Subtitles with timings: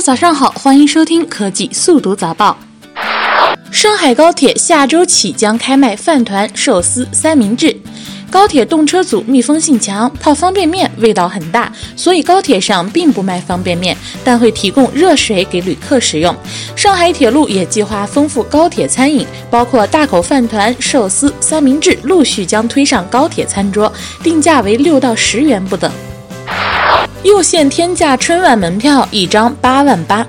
[0.00, 2.58] 早上好，欢迎收听科技速读早报。
[3.70, 7.76] 上海高铁下周起将开卖饭团、寿司、三明治。
[8.30, 16.34] 高铁动车组密封性强，泡方便面味道很大，所以高铁上并不卖方便面，但会提供热水给旅客使用。
[16.74, 25.90] 上海铁路也计划丰富高铁餐饮，包括大口饭团、寿司、三明治陆续将推上高铁餐桌，定价为六到十元不等。
[27.24, 30.24] 又现天价春晚门票一张八万八。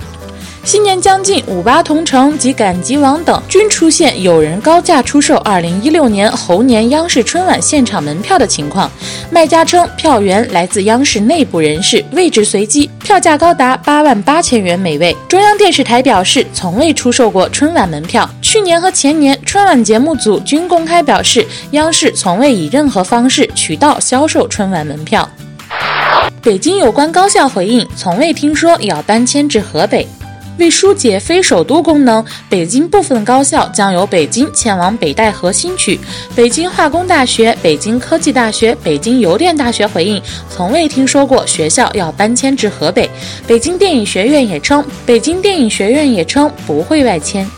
[0.63, 8.90] 新年将近，五八同城及赶集网等均出现有人高价出售二零一六年猴年央视春晚现场门票的情况。
[9.30, 15.16] 卖家称，票源来自央视内部人士，位置随机，票价高达八万八千元每位。
[15.27, 18.27] 中央电视台表示，从未出售过春晚门票。
[18.41, 25.30] 去年和前年，春晚节目组均公开表示，央视从未以任何方式、渠道销售春晚门票。
[26.45, 30.07] 北京有关高校回应，从未听说要搬迁至河北。
[30.60, 35.99] 为疏解非首都功能，北京部分高校将由北京迁往北戴河新区。
[36.35, 43.09] 北京化工大学、北京科技大学、北京邮电大学回应，从未听说过学校要搬迁至河北。
[43.48, 47.49] 北京电影学院也称，北京电影学院也称不会外迁。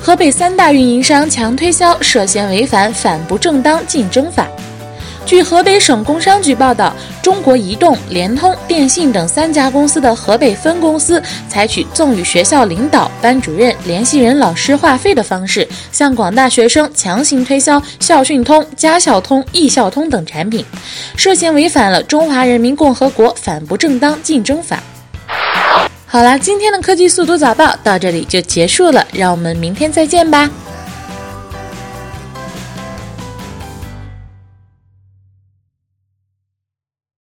[0.00, 4.46] 河北三大运营商强推销涉嫌违反反不正当竞争法。
[5.26, 20.64] 据河北省工商局报道，中国移动、联通、电信等三家公司的河北分公司采取赠与学校领导、班主任、联系人老师话费的方式，向广大学生强行推销校讯通、家校通、易校通等产品，
[21.16, 24.76] 涉嫌违反了《中华人民共和国反不正当竞争法》。
[26.06, 30.48] 好啦，今天的科技速读早报到这里就结束了，让我们明天再见吧。